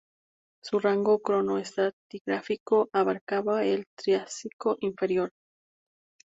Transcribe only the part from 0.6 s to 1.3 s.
Su rango